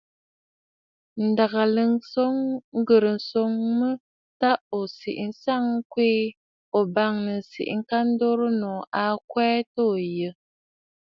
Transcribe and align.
Ǹdèghà 1.27 1.63
a 2.21 2.25
ghɨrə 2.87 3.09
nswoŋ 3.17 3.53
mə 3.77 3.89
ta 4.39 4.51
ò 4.77 4.79
siʼi 4.97 5.23
nstsə 5.29 5.53
ŋkweè, 5.73 6.19
̀o 6.75 6.79
bâŋnə̀ 6.93 7.37
ǹsiʼi 7.43 7.73
ŋka 7.79 7.97
dorə 8.19 8.47
nòô. 8.61 8.79
À 9.01 9.03
ka 9.17 9.21
kwɛɛ 9.31 9.57
ta 9.73 9.81
ò 9.93 9.95
yɔʼɔ. 10.17 10.31